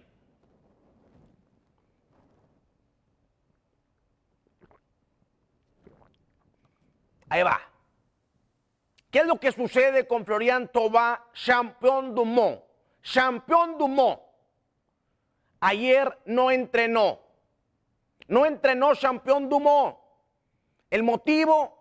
Ahí 7.28 7.42
va. 7.42 7.60
¿Qué 9.10 9.20
es 9.20 9.26
lo 9.26 9.40
que 9.40 9.50
sucede 9.50 10.06
con 10.06 10.24
Florian 10.24 10.68
Toba, 10.68 11.26
Champion 11.32 12.14
Dumont? 12.14 12.60
Champion 13.02 13.78
Dumont. 13.78 14.20
Ayer 15.60 16.16
no 16.26 16.50
entrenó. 16.52 17.20
No 18.28 18.46
entrenó 18.46 18.94
Champion 18.94 19.48
Dumont. 19.48 20.03
El 20.94 21.02
motivo, 21.02 21.76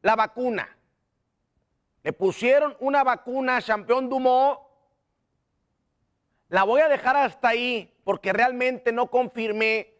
la 0.00 0.16
vacuna. 0.16 0.66
Le 2.02 2.14
pusieron 2.14 2.74
una 2.80 3.04
vacuna 3.04 3.58
a 3.58 3.60
Champion 3.60 4.08
Dumont. 4.08 4.58
La 6.48 6.62
voy 6.62 6.80
a 6.80 6.88
dejar 6.88 7.16
hasta 7.16 7.48
ahí 7.48 7.94
porque 8.02 8.32
realmente 8.32 8.92
no 8.92 9.10
confirmé, 9.10 9.92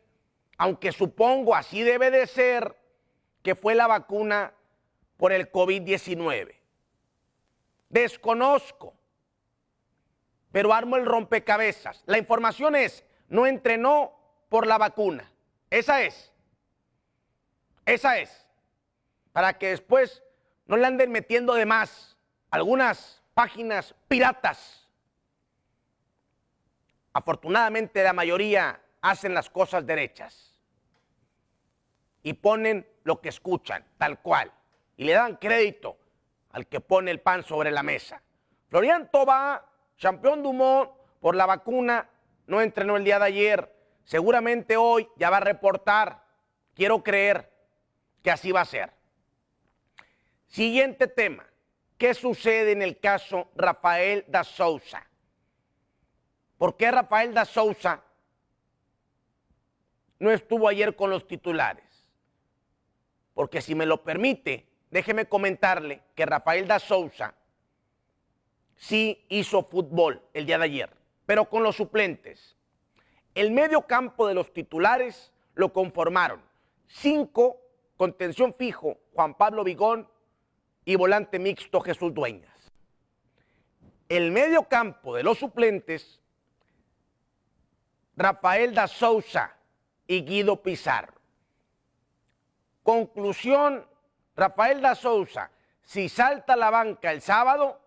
aunque 0.56 0.90
supongo 0.90 1.54
así 1.54 1.82
debe 1.82 2.10
de 2.10 2.26
ser, 2.26 2.75
que 3.42 3.54
fue 3.54 3.75
la 3.75 3.88
vacuna 3.88 4.54
por 5.18 5.32
el 5.32 5.52
COVID-19. 5.52 6.54
Desconozco, 7.90 8.94
pero 10.50 10.72
armo 10.72 10.96
el 10.96 11.04
rompecabezas. 11.04 12.02
La 12.06 12.16
información 12.16 12.75
es, 12.75 13.04
no 13.28 13.46
entrenó 13.46 14.18
por 14.48 14.66
la 14.66 14.78
vacuna. 14.78 15.30
Esa 15.68 16.00
es. 16.00 16.32
Esa 17.84 18.18
es. 18.18 18.45
Para 19.37 19.59
que 19.59 19.69
después 19.69 20.23
no 20.64 20.78
le 20.78 20.87
anden 20.87 21.12
metiendo 21.12 21.52
de 21.52 21.66
más 21.66 22.16
algunas 22.50 23.23
páginas 23.35 23.95
piratas. 24.09 24.88
Afortunadamente 27.12 28.02
la 28.02 28.14
mayoría 28.14 28.81
hacen 29.02 29.35
las 29.35 29.50
cosas 29.50 29.85
derechas 29.85 30.59
y 32.23 32.33
ponen 32.33 32.88
lo 33.05 33.21
que 33.21 33.28
escuchan, 33.28 33.85
tal 33.99 34.23
cual 34.23 34.50
y 34.97 35.05
le 35.05 35.12
dan 35.12 35.37
crédito 35.37 35.99
al 36.52 36.66
que 36.66 36.81
pone 36.81 37.11
el 37.11 37.21
pan 37.21 37.43
sobre 37.43 37.71
la 37.71 37.83
mesa. 37.83 38.23
Florian 38.71 39.11
Toba, 39.11 39.69
campeón 40.00 40.43
Dumont, 40.43 40.93
por 41.21 41.37
la 41.37 41.45
vacuna, 41.45 42.09
no 42.47 42.62
entrenó 42.62 42.97
el 42.97 43.05
día 43.05 43.19
de 43.19 43.26
ayer. 43.26 43.76
Seguramente 44.02 44.78
hoy 44.78 45.07
ya 45.16 45.28
va 45.28 45.37
a 45.37 45.40
reportar. 45.40 46.25
Quiero 46.73 47.05
creer 47.05 47.52
que 48.23 48.31
así 48.31 48.50
va 48.50 48.62
a 48.62 48.64
ser. 48.64 48.95
Siguiente 50.46 51.06
tema. 51.06 51.46
¿Qué 51.98 52.14
sucede 52.14 52.72
en 52.72 52.82
el 52.82 52.98
caso 52.98 53.48
Rafael 53.56 54.24
da 54.28 54.44
Souza? 54.44 55.06
¿Por 56.58 56.76
qué 56.76 56.90
Rafael 56.90 57.32
da 57.32 57.44
Souza 57.44 58.02
no 60.18 60.30
estuvo 60.30 60.68
ayer 60.68 60.94
con 60.94 61.10
los 61.10 61.26
titulares? 61.26 61.84
Porque 63.34 63.62
si 63.62 63.74
me 63.74 63.86
lo 63.86 64.02
permite, 64.02 64.66
déjeme 64.90 65.26
comentarle 65.26 66.02
que 66.14 66.26
Rafael 66.26 66.66
da 66.66 66.78
Souza 66.78 67.34
sí 68.76 69.24
hizo 69.28 69.62
fútbol 69.64 70.22
el 70.34 70.46
día 70.46 70.58
de 70.58 70.64
ayer, 70.64 70.90
pero 71.24 71.48
con 71.48 71.62
los 71.62 71.76
suplentes. 71.76 72.56
El 73.34 73.50
medio 73.50 73.82
campo 73.82 74.26
de 74.26 74.34
los 74.34 74.52
titulares 74.52 75.32
lo 75.54 75.72
conformaron 75.72 76.42
cinco 76.86 77.60
contención 77.96 78.54
fijo, 78.54 78.98
Juan 79.14 79.34
Pablo 79.34 79.64
Vigón 79.64 80.08
y 80.87 80.95
volante 80.95 81.38
mixto 81.38 81.81
Jesús 81.81 82.14
Dueñas. 82.14 82.55
El 84.09 84.31
medio 84.31 84.69
campo 84.69 85.16
de 85.16 85.25
los 85.25 85.37
suplentes, 85.37 86.23
Rafael 88.16 88.73
da 88.73 88.87
Souza 88.87 89.57
y 90.07 90.25
Guido 90.25 90.62
Pizarro. 90.62 91.21
Conclusión 92.85 93.85
Rafael 94.37 94.81
da 94.81 94.95
Souza, 94.95 95.50
si 95.83 96.09
salta 96.09 96.55
la 96.57 96.71
banca 96.71 97.11
el 97.11 97.21
sábado 97.21 97.81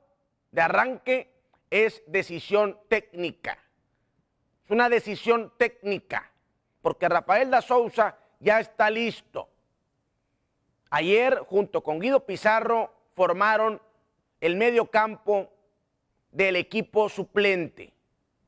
de 0.51 0.61
arranque, 0.61 1.31
es 1.69 2.03
decisión 2.05 2.77
técnica. 2.89 3.57
Es 4.65 4.71
una 4.71 4.89
decisión 4.89 5.53
técnica, 5.57 6.29
porque 6.81 7.07
Rafael 7.07 7.49
da 7.49 7.61
Souza 7.61 8.17
ya 8.39 8.59
está 8.59 8.89
listo. 8.89 9.48
Ayer, 10.89 11.39
junto 11.47 11.81
con 11.81 11.99
Guido 11.99 12.25
Pizarro, 12.25 12.93
formaron 13.15 13.81
el 14.41 14.55
medio 14.55 14.89
campo 14.89 15.51
del 16.31 16.55
equipo 16.55 17.09
suplente 17.09 17.93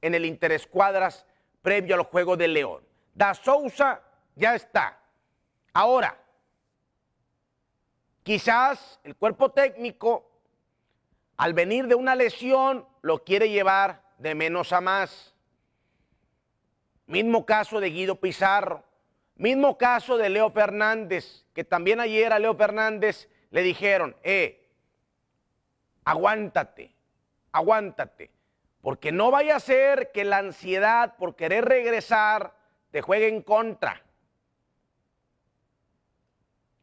en 0.02 0.16
el 0.16 0.26
Interescuadras 0.26 1.26
previo 1.62 1.96
al 1.96 2.04
juego 2.04 2.38
de 2.38 2.48
León. 2.48 2.84
Da 3.14 3.34
Souza 3.34 4.02
ya 4.36 4.56
está. 4.56 4.98
Ahora, 5.74 6.18
Quizás 8.24 9.00
el 9.04 9.16
cuerpo 9.16 9.50
técnico, 9.50 10.30
al 11.38 11.54
venir 11.54 11.88
de 11.88 11.96
una 11.96 12.16
lesión, 12.16 12.86
lo 13.02 13.24
quiere 13.24 13.50
llevar 13.50 14.04
de 14.20 14.36
menos 14.36 14.72
a 14.74 14.82
más. 14.82 15.34
Mismo 17.08 17.46
caso 17.46 17.80
de 17.80 17.90
Guido 17.90 18.16
Pizarro, 18.16 18.84
mismo 19.42 19.76
caso 19.76 20.18
de 20.18 20.30
Leo 20.30 20.52
Fernández, 20.52 21.46
que 21.54 21.64
también 21.64 22.00
ayer 22.00 22.32
a 22.32 22.38
Leo 22.38 22.56
Fernández 22.56 23.28
le 23.50 23.64
dijeron, 23.64 24.16
eh, 24.24 24.70
aguántate, 26.06 26.94
aguántate, 27.52 28.30
porque 28.82 29.12
no 29.12 29.32
vaya 29.32 29.56
a 29.56 29.60
ser 29.60 30.12
que 30.12 30.26
la 30.26 30.38
ansiedad 30.38 31.16
por 31.18 31.36
querer 31.36 31.66
regresar 31.66 32.54
te 32.92 33.02
juegue 33.02 33.30
en 33.30 33.42
contra. 33.42 34.04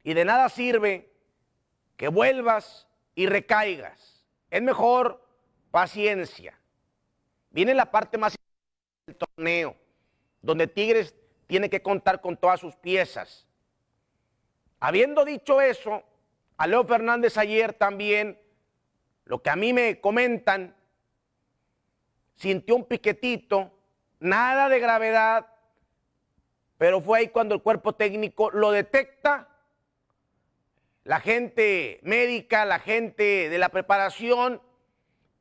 Y 0.02 0.14
de 0.14 0.24
nada 0.24 0.48
sirve 0.48 1.12
que 1.96 2.08
vuelvas 2.08 2.88
y 3.14 3.26
recaigas. 3.26 4.24
Es 4.50 4.62
mejor 4.62 5.24
paciencia. 5.70 6.58
Viene 7.50 7.72
la 7.74 7.90
parte 7.90 8.18
más 8.18 8.36
del 9.06 9.16
torneo, 9.16 9.76
donde 10.42 10.66
Tigres 10.66 11.14
tiene 11.48 11.68
que 11.68 11.82
contar 11.82 12.20
con 12.20 12.36
todas 12.36 12.60
sus 12.60 12.76
piezas. 12.76 13.48
Habiendo 14.78 15.24
dicho 15.24 15.60
eso, 15.60 16.04
a 16.56 16.68
Leo 16.68 16.84
Fernández 16.84 17.36
ayer 17.36 17.72
también, 17.72 18.40
lo 19.24 19.42
que 19.42 19.50
a 19.50 19.56
mí 19.56 19.72
me 19.72 20.00
comentan, 20.00 20.76
sintió 22.36 22.76
un 22.76 22.84
piquetito, 22.84 23.72
nada 24.20 24.68
de 24.68 24.78
gravedad, 24.78 25.48
pero 26.76 27.00
fue 27.00 27.18
ahí 27.18 27.28
cuando 27.30 27.56
el 27.56 27.62
cuerpo 27.62 27.94
técnico 27.94 28.52
lo 28.52 28.70
detecta 28.70 29.48
la 31.08 31.20
gente 31.20 32.00
médica, 32.02 32.66
la 32.66 32.80
gente 32.80 33.48
de 33.48 33.56
la 33.56 33.70
preparación, 33.70 34.60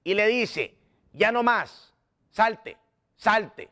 y 0.02 0.14
le 0.14 0.26
dice, 0.28 0.78
ya 1.12 1.34
no 1.34 1.44
más, 1.44 1.94
salte, 2.30 2.78
salte. 3.18 3.70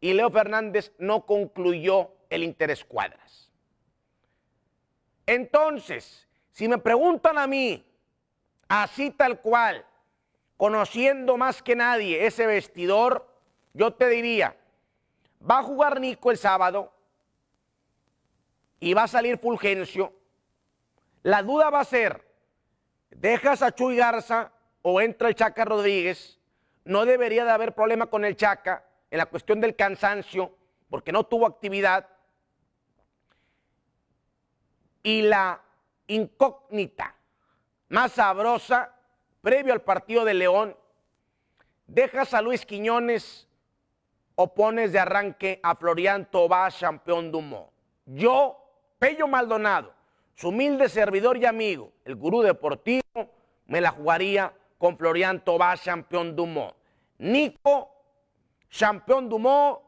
Y 0.00 0.12
Leo 0.14 0.30
Fernández 0.30 0.92
no 0.98 1.26
concluyó 1.26 2.12
el 2.30 2.42
interés 2.42 2.84
cuadras. 2.84 3.50
Entonces, 5.26 6.26
si 6.50 6.68
me 6.68 6.78
preguntan 6.78 7.38
a 7.38 7.46
mí, 7.46 7.84
así 8.68 9.10
tal 9.10 9.40
cual, 9.40 9.84
conociendo 10.56 11.36
más 11.36 11.62
que 11.62 11.76
nadie 11.76 12.26
ese 12.26 12.46
vestidor, 12.46 13.28
yo 13.74 13.92
te 13.92 14.08
diría, 14.08 14.56
va 15.48 15.58
a 15.58 15.62
jugar 15.62 16.00
Nico 16.00 16.30
el 16.30 16.38
sábado 16.38 16.92
y 18.80 18.94
va 18.94 19.04
a 19.04 19.08
salir 19.08 19.38
Fulgencio 19.38 20.14
la 21.22 21.42
duda 21.42 21.68
va 21.68 21.80
a 21.80 21.84
ser, 21.84 22.26
¿dejas 23.10 23.62
a 23.62 23.74
Chuy 23.74 23.96
Garza 23.96 24.52
o 24.82 25.00
entra 25.00 25.28
el 25.28 25.34
Chaca 25.34 25.64
Rodríguez? 25.64 26.38
No 26.84 27.04
debería 27.04 27.44
de 27.44 27.50
haber 27.50 27.74
problema 27.74 28.06
con 28.06 28.24
el 28.24 28.36
Chaca 28.36 28.84
en 29.10 29.18
la 29.18 29.26
cuestión 29.26 29.60
del 29.60 29.76
cansancio, 29.76 30.56
porque 30.88 31.12
no 31.12 31.24
tuvo 31.24 31.46
actividad. 31.46 32.08
Y 35.02 35.22
la 35.22 35.60
incógnita 36.06 37.14
más 37.88 38.12
sabrosa 38.12 38.94
previo 39.40 39.72
al 39.72 39.82
partido 39.82 40.24
de 40.24 40.34
León, 40.34 40.76
dejas 41.86 42.34
a 42.34 42.42
Luis 42.42 42.64
Quiñones 42.66 43.48
o 44.34 44.54
pones 44.54 44.92
de 44.92 44.98
arranque 44.98 45.60
a 45.62 45.74
Florian 45.74 46.30
Tobá, 46.30 46.68
campeón 46.78 47.30
Dumont. 47.32 47.70
Yo, 48.06 48.56
Pello 48.98 49.26
Maldonado, 49.26 49.92
su 50.34 50.48
humilde 50.48 50.88
servidor 50.88 51.36
y 51.36 51.46
amigo, 51.46 51.92
el 52.04 52.16
gurú 52.16 52.42
deportivo, 52.42 53.02
me 53.66 53.80
la 53.80 53.90
jugaría 53.90 54.52
con 54.78 54.96
Florian 54.96 55.44
Tobá, 55.44 55.76
campeón 55.76 56.36
Dumont. 56.36 56.74
Nico, 57.18 57.99
campeón 58.76 59.28
Dumont, 59.28 59.78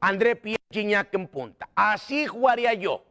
André 0.00 0.36
Pierre 0.36 0.62
Gignac 0.70 1.12
en 1.14 1.28
punta. 1.28 1.68
Así 1.74 2.26
jugaría 2.26 2.72
yo. 2.74 3.04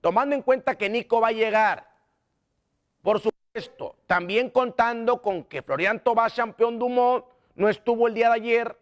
Tomando 0.00 0.34
en 0.34 0.42
cuenta 0.42 0.76
que 0.76 0.88
Nico 0.88 1.20
va 1.20 1.28
a 1.28 1.32
llegar, 1.32 1.88
por 3.02 3.20
supuesto, 3.20 3.96
también 4.06 4.50
contando 4.50 5.20
con 5.20 5.44
que 5.44 5.62
Florian 5.62 6.02
Tobá, 6.02 6.30
campeón 6.30 6.78
Dumont, 6.78 7.24
no 7.54 7.68
estuvo 7.68 8.06
el 8.06 8.14
día 8.14 8.28
de 8.28 8.34
ayer 8.34 8.78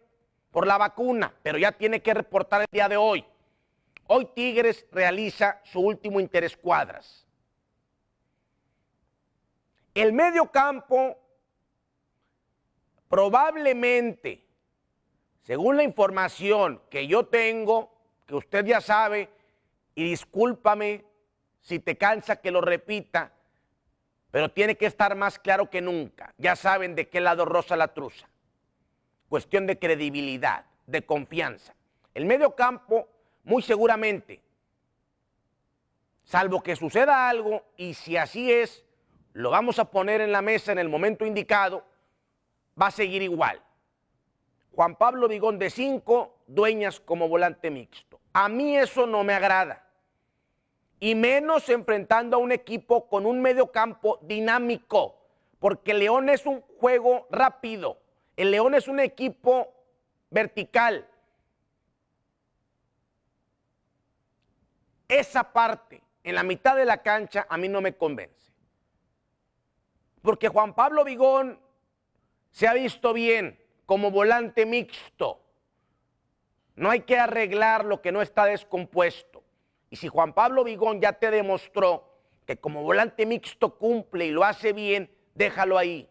por 0.51 0.67
la 0.67 0.77
vacuna, 0.77 1.33
pero 1.41 1.57
ya 1.57 1.71
tiene 1.71 2.01
que 2.01 2.13
reportar 2.13 2.61
el 2.61 2.67
día 2.71 2.87
de 2.87 2.97
hoy. 2.97 3.25
Hoy 4.07 4.25
Tigres 4.35 4.85
realiza 4.91 5.59
su 5.63 5.79
último 5.79 6.19
interés 6.19 6.55
cuadras. 6.55 7.25
El 9.95 10.13
medio 10.13 10.51
campo 10.51 11.17
probablemente, 13.15 14.43
según 15.43 15.77
la 15.77 15.83
información 15.83 16.81
que 16.89 17.07
yo 17.07 17.27
tengo, 17.27 17.97
que 18.25 18.35
usted 18.35 18.65
ya 18.65 18.81
sabe, 18.81 19.29
y 19.95 20.03
discúlpame 20.03 21.05
si 21.61 21.79
te 21.79 21.97
cansa 21.97 22.41
que 22.41 22.51
lo 22.51 22.59
repita, 22.59 23.31
pero 24.31 24.51
tiene 24.51 24.75
que 24.75 24.87
estar 24.87 25.15
más 25.15 25.39
claro 25.39 25.69
que 25.69 25.79
nunca. 25.79 26.33
Ya 26.37 26.57
saben 26.57 26.93
de 26.93 27.07
qué 27.07 27.21
lado 27.21 27.45
rosa 27.45 27.77
la 27.77 27.93
truza 27.93 28.27
cuestión 29.29 29.65
de 29.65 29.79
credibilidad, 29.79 30.65
de 30.85 31.05
confianza. 31.05 31.73
El 32.13 32.25
medio 32.25 32.53
campo, 32.53 33.07
muy 33.45 33.61
seguramente, 33.61 34.41
salvo 36.25 36.61
que 36.61 36.75
suceda 36.75 37.29
algo, 37.29 37.63
y 37.77 37.93
si 37.93 38.17
así 38.17 38.51
es, 38.51 38.83
lo 39.31 39.51
vamos 39.51 39.79
a 39.79 39.89
poner 39.89 40.19
en 40.19 40.33
la 40.33 40.41
mesa 40.41 40.73
en 40.73 40.79
el 40.79 40.89
momento 40.89 41.25
indicado, 41.25 41.94
va 42.79 42.87
a 42.87 42.91
seguir 42.91 43.21
igual. 43.21 43.61
Juan 44.73 44.95
Pablo 44.95 45.27
Vigón 45.27 45.57
de 45.57 45.69
cinco, 45.69 46.37
dueñas 46.47 46.99
como 46.99 47.29
volante 47.29 47.71
mixto. 47.71 48.19
A 48.33 48.49
mí 48.49 48.77
eso 48.77 49.07
no 49.07 49.23
me 49.23 49.33
agrada. 49.33 49.87
Y 50.99 51.15
menos 51.15 51.69
enfrentando 51.69 52.37
a 52.37 52.39
un 52.39 52.51
equipo 52.51 53.07
con 53.07 53.25
un 53.25 53.41
medio 53.41 53.71
campo 53.71 54.19
dinámico, 54.23 55.17
porque 55.59 55.93
León 55.93 56.29
es 56.29 56.45
un 56.45 56.61
juego 56.79 57.27
rápido 57.29 58.05
el 58.35 58.51
León 58.51 58.75
es 58.75 58.87
un 58.87 58.99
equipo 58.99 59.73
vertical. 60.29 61.07
Esa 65.07 65.53
parte, 65.53 66.01
en 66.23 66.35
la 66.35 66.43
mitad 66.43 66.75
de 66.75 66.85
la 66.85 67.01
cancha, 67.01 67.45
a 67.49 67.57
mí 67.57 67.69
no 67.69 67.81
me 67.81 67.95
convence. 67.95 68.51
Porque 70.21 70.49
Juan 70.49 70.73
Pablo 70.73 71.03
Vigón 71.03 71.59
se 72.55 72.69
ha 72.69 72.73
visto 72.73 73.11
bien 73.11 73.59
como 73.85 74.11
volante 74.11 74.65
mixto. 74.65 75.41
No 76.77 76.89
hay 76.89 77.01
que 77.01 77.19
arreglar 77.19 77.83
lo 77.83 78.01
que 78.01 78.13
no 78.13 78.21
está 78.21 78.45
descompuesto. 78.45 79.43
Y 79.89 79.97
si 79.97 80.07
Juan 80.07 80.31
Pablo 80.31 80.63
Vigón 80.63 81.01
ya 81.01 81.11
te 81.11 81.31
demostró 81.31 82.17
que 82.45 82.55
como 82.55 82.81
volante 82.81 83.25
mixto 83.25 83.77
cumple 83.77 84.27
y 84.27 84.31
lo 84.31 84.45
hace 84.45 84.71
bien, 84.71 85.13
déjalo 85.33 85.77
ahí. 85.77 86.09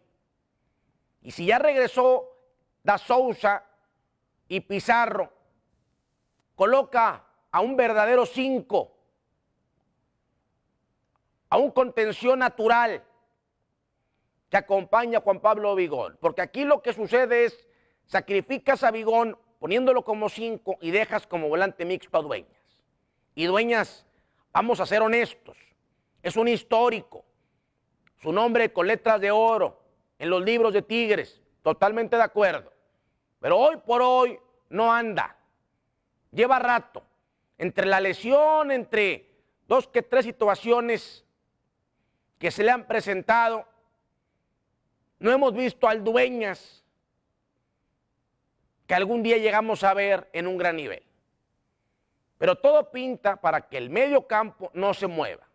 Y 1.23 1.31
si 1.31 1.47
ya 1.47 1.57
regresó 1.57 2.29
Da 2.83 2.99
Souza 2.99 3.63
y 4.47 4.59
Pizarro, 4.59 5.33
coloca 6.53 7.25
a 7.49 7.59
un 7.59 7.75
verdadero 7.75 8.23
cinco, 8.27 8.95
a 11.49 11.57
un 11.57 11.71
contención 11.71 12.37
natural 12.37 13.03
que 14.49 14.57
acompaña 14.57 15.21
Juan 15.21 15.39
Pablo 15.39 15.75
Vigón. 15.75 16.17
Porque 16.19 16.41
aquí 16.41 16.65
lo 16.65 16.81
que 16.81 16.93
sucede 16.93 17.45
es, 17.45 17.67
sacrificas 18.05 18.83
a 18.83 18.91
Vigón 18.91 19.37
poniéndolo 19.59 20.03
como 20.03 20.29
cinco 20.29 20.77
y 20.81 20.91
dejas 20.91 21.25
como 21.25 21.49
volante 21.49 21.85
mixto 21.85 22.17
a 22.17 22.21
Dueñas. 22.21 22.51
Y 23.33 23.45
Dueñas, 23.45 24.05
vamos 24.53 24.79
a 24.79 24.85
ser 24.85 25.01
honestos, 25.01 25.57
es 26.21 26.35
un 26.35 26.47
histórico. 26.47 27.25
Su 28.17 28.31
nombre 28.31 28.71
con 28.71 28.87
letras 28.87 29.19
de 29.19 29.31
oro, 29.31 29.81
en 30.17 30.29
los 30.29 30.43
libros 30.43 30.73
de 30.73 30.81
Tigres, 30.81 31.41
totalmente 31.61 32.15
de 32.15 32.23
acuerdo. 32.23 32.71
Pero 33.39 33.57
hoy 33.57 33.77
por 33.77 34.01
hoy 34.01 34.39
no 34.69 34.91
anda. 34.91 35.37
Lleva 36.31 36.59
rato. 36.59 37.03
Entre 37.57 37.85
la 37.85 37.99
lesión, 37.99 38.71
entre 38.71 39.29
dos 39.67 39.87
que 39.87 40.01
tres 40.01 40.25
situaciones 40.25 41.25
que 42.39 42.51
se 42.51 42.63
le 42.63 42.71
han 42.71 42.87
presentado, 42.87 43.65
no 45.25 45.31
hemos 45.31 45.55
visto 45.55 45.87
al 45.87 46.03
Dueñas 46.03 46.85
que 48.85 48.93
algún 48.93 49.23
día 49.23 49.37
llegamos 49.37 49.83
a 49.83 49.95
ver 49.95 50.29
en 50.33 50.45
un 50.45 50.55
gran 50.55 50.75
nivel. 50.75 51.01
Pero 52.37 52.53
todo 52.59 52.91
pinta 52.91 53.37
para 53.37 53.61
que 53.61 53.79
el 53.79 53.89
medio 53.89 54.27
campo 54.27 54.69
no 54.75 54.93
se 54.93 55.07
mueva. 55.07 55.47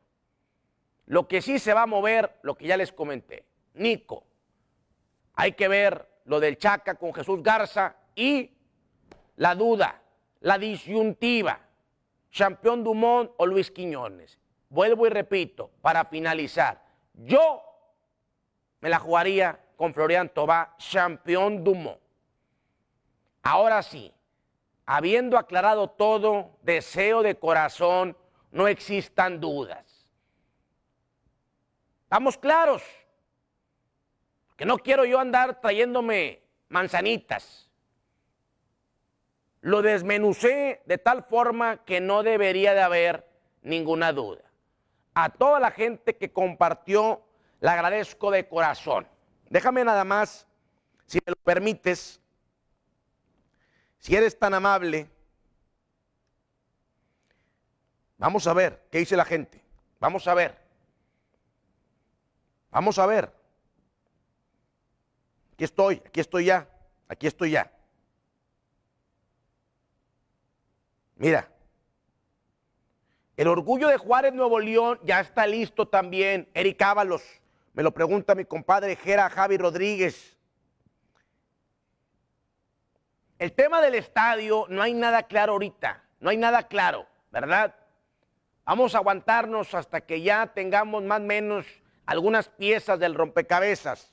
Lo 1.07 1.29
que 1.29 1.41
sí 1.41 1.61
se 1.61 1.73
va 1.73 1.83
a 1.83 1.87
mover, 1.87 2.41
lo 2.43 2.57
que 2.57 2.67
ya 2.67 2.77
les 2.77 2.93
comenté. 2.93 3.45
Nico, 3.75 4.25
hay 5.35 5.53
que 5.53 5.69
ver 5.69 6.05
lo 6.25 6.41
del 6.41 6.59
Chaca 6.59 6.97
con 6.97 7.15
Jesús 7.15 7.41
Garza 7.41 7.95
y 8.17 8.51
la 9.37 9.55
duda, 9.55 10.03
la 10.41 10.59
disyuntiva, 10.59 11.61
Champion 12.33 12.83
Dumont 12.83 13.31
o 13.37 13.47
Luis 13.47 13.71
Quiñones. 13.71 14.37
Vuelvo 14.69 15.07
y 15.07 15.11
repito, 15.11 15.71
para 15.81 16.07
finalizar, 16.07 16.83
yo 17.15 17.70
me 18.81 18.89
la 18.89 18.99
jugaría 18.99 19.61
con 19.77 19.95
Florian 19.95 20.29
Tobá, 20.29 20.75
Champion 20.79 21.63
Dumont. 21.65 21.99
Ahora 23.43 23.83
sí, 23.83 24.13
habiendo 24.87 25.39
aclarado 25.39 25.89
todo, 25.89 26.59
deseo 26.63 27.23
de 27.23 27.39
corazón, 27.39 28.17
no 28.51 28.69
existan 28.69 29.41
dudas. 29.41 30.09
¿Estamos 32.05 32.37
claros? 32.37 32.83
que 34.61 34.67
no 34.67 34.77
quiero 34.77 35.07
yo 35.07 35.19
andar 35.19 35.59
trayéndome 35.63 36.43
manzanitas. 36.69 37.71
Lo 39.63 39.81
desmenucé 39.81 40.83
de 40.85 40.99
tal 40.99 41.23
forma 41.23 41.83
que 41.87 42.03
no 42.03 42.23
debería 42.23 42.75
de 42.75 42.83
haber 42.83 43.27
ninguna 43.63 44.13
duda. 44.13 44.43
A 45.15 45.31
toda 45.31 45.61
la 45.61 45.71
gente 45.71 46.19
que 46.19 46.31
compartió, 46.31 47.23
le 47.61 47.69
agradezco 47.69 48.31
de 48.31 48.49
corazón. 48.49 49.07
Déjame 49.49 49.85
nada 49.85 50.05
más, 50.05 50.47
si 51.07 51.19
me 51.25 51.31
lo 51.31 51.37
permites, 51.37 52.21
si 53.99 54.17
eres 54.17 54.39
tan 54.39 54.55
amable, 54.55 55.11
vamos 58.17 58.47
a 58.47 58.55
ver 58.55 58.87
qué 58.91 58.99
dice 58.99 59.17
la 59.17 59.25
gente. 59.25 59.63
Vamos 59.99 60.27
a 60.27 60.35
ver. 60.35 60.59
Vamos 62.71 62.99
a 62.99 63.07
ver. 63.07 63.33
Aquí 65.53 65.65
estoy, 65.65 66.03
aquí 66.07 66.21
estoy 66.21 66.47
ya, 66.47 66.69
aquí 67.09 67.27
estoy 67.27 67.51
ya. 67.51 67.71
Mira, 71.17 71.51
el 73.37 73.49
orgullo 73.49 73.89
de 73.89 73.99
Juárez 73.99 74.33
Nuevo 74.33 74.59
León 74.59 74.99
ya 75.03 75.21
está 75.21 75.47
listo 75.47 75.87
también. 75.87 76.49
Eric 76.55 76.81
Ábalos, 76.81 77.23
me 77.73 77.83
lo 77.83 77.93
pregunta 77.93 78.35
mi 78.35 78.45
compadre 78.45 78.97
Jera 78.97 79.31
Javi 79.31 79.57
Rodríguez. 79.57 80.37
El 83.39 83.53
tema 83.53 83.81
del 83.81 83.95
estadio, 83.95 84.67
no 84.69 84.83
hay 84.83 84.93
nada 84.93 85.23
claro 85.23 85.53
ahorita, 85.53 86.05
no 86.21 86.31
hay 86.31 86.37
nada 86.37 86.69
claro, 86.69 87.07
¿verdad? 87.31 87.75
Vamos 88.65 88.95
a 88.95 88.99
aguantarnos 88.99 89.75
hasta 89.75 90.03
que 90.03 90.21
ya 90.21 90.47
tengamos 90.49 91.03
más 91.03 91.21
o 91.21 91.25
menos 91.25 91.67
algunas 92.07 92.49
piezas 92.49 92.99
del 92.99 93.15
rompecabezas. 93.15 94.13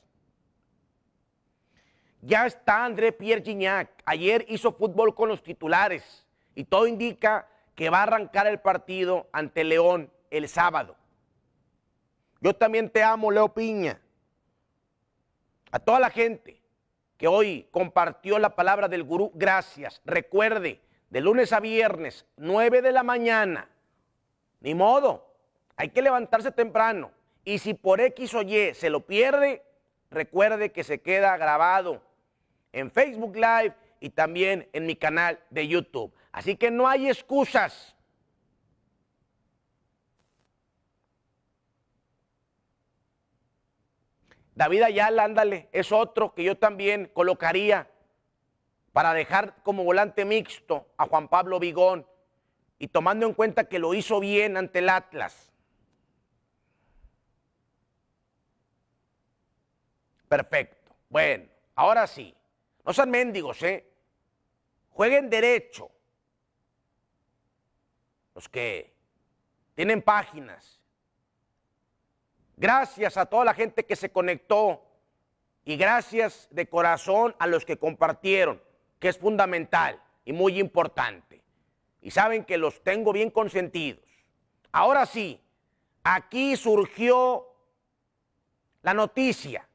Ya 2.21 2.45
está 2.45 2.85
André 2.85 3.11
Pierre 3.11 3.43
Gignac. 3.43 3.89
Ayer 4.05 4.45
hizo 4.49 4.71
fútbol 4.71 5.13
con 5.13 5.29
los 5.29 5.43
titulares 5.43 6.25
y 6.55 6.63
todo 6.63 6.87
indica 6.87 7.47
que 7.75 7.89
va 7.89 7.99
a 7.99 8.03
arrancar 8.03 8.47
el 8.47 8.59
partido 8.59 9.27
ante 9.31 9.63
León 9.63 10.11
el 10.31 10.47
sábado. 10.47 10.95
Yo 12.41 12.53
también 12.55 12.89
te 12.89 13.03
amo, 13.03 13.31
Leo 13.31 13.53
Piña. 13.53 13.99
A 15.71 15.79
toda 15.79 15.99
la 15.99 16.09
gente 16.09 16.61
que 17.17 17.27
hoy 17.27 17.67
compartió 17.71 18.39
la 18.39 18.55
palabra 18.55 18.87
del 18.87 19.03
gurú, 19.03 19.31
gracias. 19.33 20.01
Recuerde, 20.05 20.81
de 21.09 21.21
lunes 21.21 21.51
a 21.53 21.59
viernes, 21.59 22.25
9 22.37 22.81
de 22.81 22.91
la 22.91 23.03
mañana. 23.03 23.69
Ni 24.59 24.75
modo, 24.75 25.33
hay 25.75 25.89
que 25.89 26.01
levantarse 26.01 26.51
temprano 26.51 27.11
Y 27.45 27.59
si 27.59 27.73
por 27.73 28.01
X 28.01 28.33
o 28.33 28.41
Y 28.41 28.73
se 28.73 28.89
lo 28.89 29.05
pierde, 29.05 29.63
recuerde 30.09 30.71
que 30.71 30.83
se 30.83 31.01
queda 31.01 31.37
grabado 31.37 32.01
en 32.73 32.91
Facebook 32.91 33.35
Live 33.35 33.75
y 33.99 34.09
también 34.09 34.67
en 34.73 34.85
mi 34.85 34.95
canal 34.95 35.39
de 35.49 35.67
YouTube. 35.67 36.13
Así 36.31 36.55
que 36.55 36.71
no 36.71 36.87
hay 36.87 37.09
excusas. 37.09 37.95
David 44.57 44.81
Ayala, 44.81 45.23
ándale, 45.23 45.69
es 45.71 45.91
otro 45.91 46.33
que 46.33 46.43
yo 46.43 46.57
también 46.57 47.11
colocaría 47.13 47.91
para 48.91 49.13
dejar 49.13 49.61
como 49.61 49.83
volante 49.83 50.25
mixto 50.25 50.87
a 50.97 51.05
Juan 51.05 51.27
Pablo 51.27 51.59
Vigón 51.59 52.07
y 52.79 52.87
tomando 52.87 53.27
en 53.27 53.35
cuenta 53.35 53.65
que 53.65 53.77
lo 53.77 53.93
hizo 53.93 54.19
bien 54.19 54.57
ante 54.57 54.79
el 54.79 54.89
Atlas. 54.89 55.51
Perfecto. 60.27 60.91
Bueno, 61.07 61.45
ahora 61.75 62.07
sí. 62.07 62.35
No 62.83 62.93
sean 62.93 63.11
mendigos, 63.11 63.61
¿eh? 63.61 63.87
Jueguen 64.89 65.29
derecho. 65.29 65.91
Los 68.33 68.49
que 68.49 68.91
tienen 69.75 70.01
páginas. 70.01 70.76
Gracias 72.57 73.17
a 73.17 73.27
toda 73.27 73.45
la 73.45 73.53
gente 73.53 73.85
que 73.85 73.95
se 73.95 74.11
conectó 74.11 74.83
y 75.63 75.77
gracias 75.77 76.47
de 76.49 76.67
corazón 76.67 77.35
a 77.37 77.45
los 77.45 77.65
que 77.65 77.77
compartieron, 77.77 78.59
que 78.99 79.09
es 79.09 79.17
fundamental 79.17 80.01
y 80.25 80.33
muy 80.33 80.59
importante. 80.59 81.43
Y 82.01 82.09
saben 82.09 82.43
que 82.43 82.57
los 82.57 82.83
tengo 82.83 83.13
bien 83.13 83.29
consentidos. 83.29 84.03
Ahora 84.71 85.05
sí, 85.05 85.39
aquí 86.03 86.55
surgió 86.55 87.45
la 88.81 88.95
noticia 88.95 89.67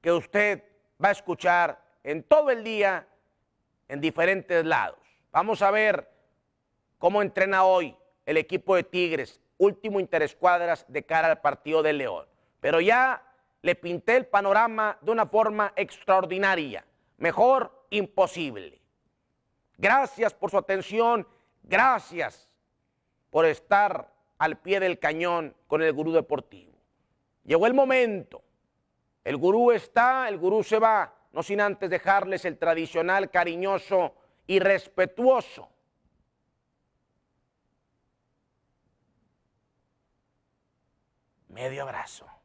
que 0.00 0.12
usted 0.12 0.62
va 1.02 1.08
a 1.08 1.12
escuchar 1.12 1.82
en 2.04 2.22
todo 2.22 2.50
el 2.50 2.62
día 2.62 3.08
en 3.88 4.00
diferentes 4.00 4.64
lados. 4.64 5.00
Vamos 5.32 5.60
a 5.60 5.72
ver 5.72 6.08
cómo 6.98 7.20
entrena 7.20 7.64
hoy 7.64 7.96
el 8.26 8.36
equipo 8.36 8.76
de 8.76 8.84
Tigres, 8.84 9.40
último 9.58 10.00
interescuadras 10.00 10.84
de 10.88 11.04
cara 11.04 11.28
al 11.28 11.40
partido 11.40 11.82
de 11.82 11.92
León. 11.92 12.26
Pero 12.60 12.80
ya 12.80 13.22
le 13.62 13.74
pinté 13.74 14.16
el 14.16 14.26
panorama 14.26 14.98
de 15.00 15.10
una 15.10 15.26
forma 15.26 15.72
extraordinaria. 15.76 16.84
Mejor, 17.18 17.86
imposible. 17.90 18.80
Gracias 19.76 20.34
por 20.34 20.50
su 20.50 20.58
atención, 20.58 21.26
gracias 21.62 22.48
por 23.30 23.44
estar 23.44 24.12
al 24.38 24.58
pie 24.58 24.80
del 24.80 24.98
cañón 24.98 25.54
con 25.66 25.82
el 25.82 25.92
gurú 25.92 26.12
deportivo. 26.12 26.72
Llegó 27.44 27.66
el 27.66 27.74
momento. 27.74 28.42
El 29.24 29.36
gurú 29.36 29.72
está, 29.72 30.28
el 30.28 30.38
gurú 30.38 30.62
se 30.62 30.78
va 30.78 31.14
no 31.32 31.42
sin 31.42 31.60
antes 31.60 31.90
dejarles 31.90 32.44
el 32.44 32.58
tradicional 32.58 33.30
cariñoso 33.30 34.14
y 34.46 34.58
respetuoso. 34.58 35.68
Medio 41.58 41.82
abrazo. 41.82 42.37